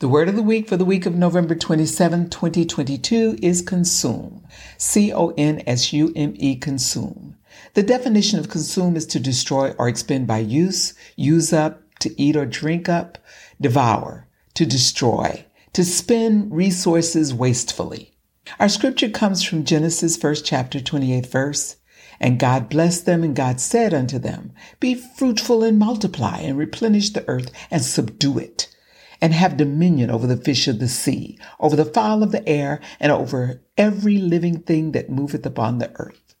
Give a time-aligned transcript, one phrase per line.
[0.00, 4.46] The word of the week for the week of November 27, 2022 is consume.
[4.76, 7.34] C O N S U M E, consume.
[7.74, 12.36] The definition of consume is to destroy or expend by use, use up, to eat
[12.36, 13.18] or drink up,
[13.60, 18.14] devour, to destroy, to spend resources wastefully.
[18.60, 21.76] Our scripture comes from Genesis, first chapter, 28th verse.
[22.20, 27.10] And God blessed them, and God said unto them, Be fruitful and multiply, and replenish
[27.10, 28.68] the earth, and subdue it
[29.20, 32.80] and have dominion over the fish of the sea, over the fowl of the air,
[33.00, 36.34] and over every living thing that moveth upon the earth.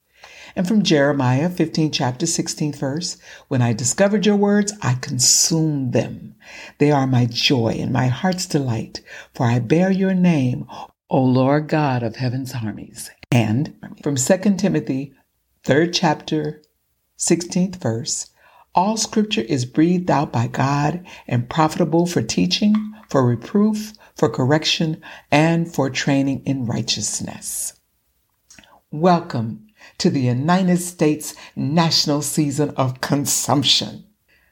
[0.56, 3.16] And from Jeremiah 15, chapter 16th verse,
[3.48, 6.34] when I discovered your words, I consumed them.
[6.78, 9.00] They are my joy and my heart's delight,
[9.34, 10.66] for I bear your name,
[11.10, 13.10] O Lord God of heaven's armies.
[13.30, 15.14] And from 2 Timothy
[15.64, 16.62] 3rd chapter,
[17.18, 18.30] 16th verse,
[18.74, 22.74] all scripture is breathed out by God and profitable for teaching,
[23.08, 27.74] for reproof, for correction, and for training in righteousness.
[28.90, 29.66] Welcome
[29.98, 34.04] to the United States National Season of Consumption.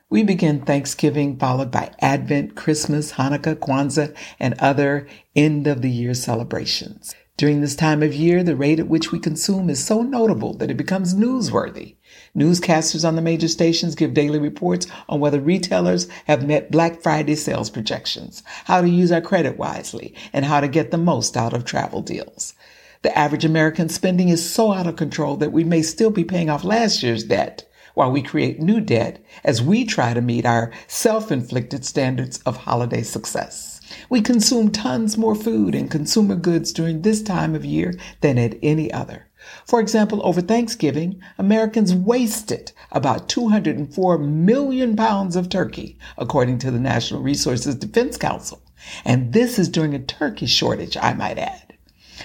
[0.09, 6.15] We begin Thanksgiving followed by Advent, Christmas, Hanukkah, Kwanzaa, and other end of the year
[6.15, 7.15] celebrations.
[7.37, 10.71] During this time of year, the rate at which we consume is so notable that
[10.71, 11.97] it becomes newsworthy.
[12.35, 17.35] Newscasters on the major stations give daily reports on whether retailers have met Black Friday
[17.35, 21.53] sales projections, how to use our credit wisely, and how to get the most out
[21.53, 22.55] of travel deals.
[23.03, 26.49] The average American spending is so out of control that we may still be paying
[26.49, 30.73] off last year's debt while we create new debt as we try to meet our
[30.87, 33.76] self-inflicted standards of holiday success.
[34.09, 38.59] We consume tons more food and consumer goods during this time of year than at
[38.63, 39.29] any other.
[39.65, 46.81] For example, over Thanksgiving, Americans wasted about 204 million pounds of turkey, according to the
[46.81, 48.61] National Resources Defense Council.
[49.05, 51.75] And this is during a turkey shortage, I might add.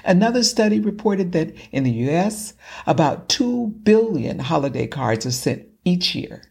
[0.03, 2.53] Another study reported that in the U.S.,
[2.87, 6.41] about 2 billion holiday cards are sent each year.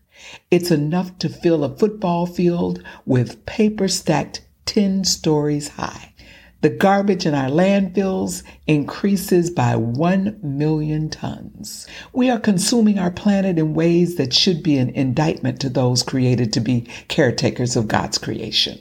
[0.50, 6.14] It's enough to fill a football field with paper stacked 10 stories high.
[6.60, 11.88] The garbage in our landfills increases by 1 million tons.
[12.12, 16.52] We are consuming our planet in ways that should be an indictment to those created
[16.52, 18.78] to be caretakers of God's creation.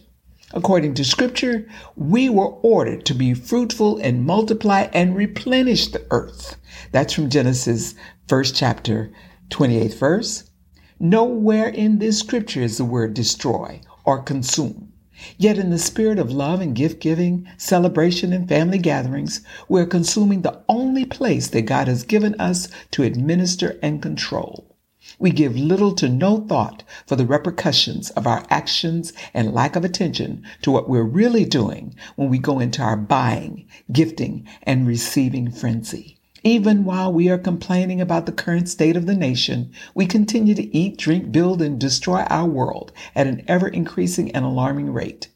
[0.53, 6.55] According to scripture, we were ordered to be fruitful and multiply and replenish the earth.
[6.91, 7.95] That's from Genesis,
[8.27, 9.11] first chapter,
[9.49, 10.51] 28th verse.
[10.99, 14.88] Nowhere in this scripture is the word destroy or consume.
[15.37, 20.41] Yet, in the spirit of love and gift giving, celebration, and family gatherings, we're consuming
[20.41, 24.75] the only place that God has given us to administer and control.
[25.17, 29.83] We give little to no thought for the repercussions of our actions and lack of
[29.83, 35.49] attention to what we're really doing when we go into our buying, gifting, and receiving
[35.51, 36.18] frenzy.
[36.43, 40.77] Even while we are complaining about the current state of the nation, we continue to
[40.77, 45.27] eat, drink, build, and destroy our world at an ever increasing and alarming rate.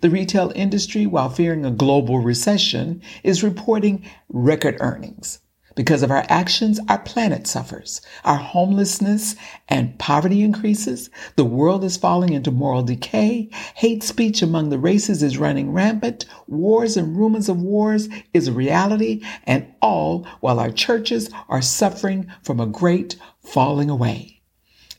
[0.00, 5.40] The retail industry, while fearing a global recession, is reporting record earnings.
[5.74, 8.00] Because of our actions, our planet suffers.
[8.24, 9.36] Our homelessness
[9.68, 11.08] and poverty increases.
[11.36, 13.48] The world is falling into moral decay.
[13.74, 16.26] Hate speech among the races is running rampant.
[16.46, 19.24] Wars and rumors of wars is a reality.
[19.44, 24.40] And all while our churches are suffering from a great falling away.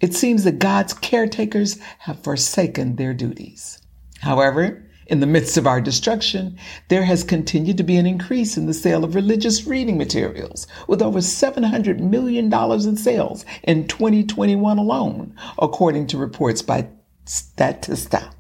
[0.02, 3.80] It seems that God's caretakers have forsaken their duties.
[4.22, 6.58] However, in the midst of our destruction,
[6.88, 11.04] there has continued to be an increase in the sale of religious reading materials, with
[11.04, 16.88] over $700 million in sales in 2021 alone, according to reports by
[17.28, 18.34] Statista.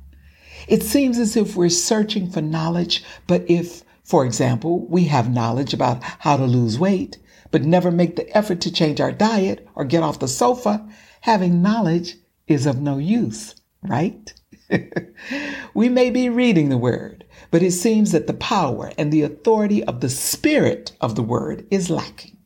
[0.67, 5.75] It seems as if we're searching for knowledge, but if, for example, we have knowledge
[5.75, 7.19] about how to lose weight,
[7.51, 10.83] but never make the effort to change our diet or get off the sofa,
[11.22, 12.16] having knowledge
[12.47, 14.33] is of no use, right?
[15.73, 19.83] we may be reading the word, but it seems that the power and the authority
[19.83, 22.38] of the spirit of the word is lacking.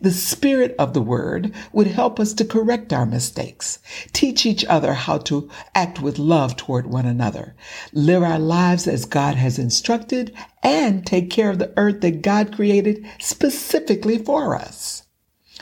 [0.00, 3.78] The spirit of the word would help us to correct our mistakes,
[4.12, 7.54] teach each other how to act with love toward one another,
[7.92, 12.54] live our lives as God has instructed, and take care of the earth that God
[12.54, 15.03] created specifically for us.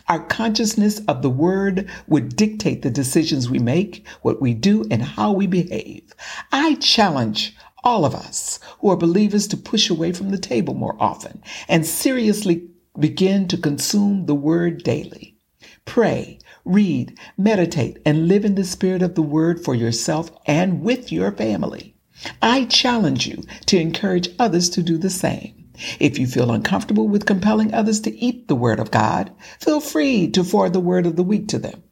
[0.09, 5.03] Our consciousness of the word would dictate the decisions we make, what we do, and
[5.03, 6.15] how we behave.
[6.51, 7.55] I challenge
[7.85, 11.87] all of us who are believers to push away from the table more often and
[11.87, 12.69] seriously
[12.99, 15.37] begin to consume the word daily.
[15.85, 21.11] Pray, read, meditate, and live in the spirit of the word for yourself and with
[21.11, 21.97] your family.
[22.41, 25.62] I challenge you to encourage others to do the same.
[25.99, 30.29] If you feel uncomfortable with compelling others to eat the Word of God, feel free
[30.31, 31.83] to forward the Word of the Week to them.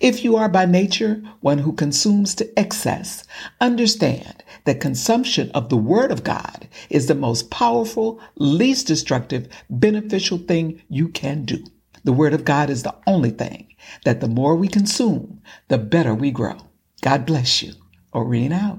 [0.00, 3.24] If you are by nature one who consumes to excess,
[3.60, 10.38] understand that consumption of the Word of God is the most powerful, least destructive, beneficial
[10.38, 11.64] thing you can do.
[12.04, 13.74] The Word of God is the only thing
[14.04, 16.56] that the more we consume, the better we grow.
[17.00, 17.72] God bless you.
[18.14, 18.78] Oreen out.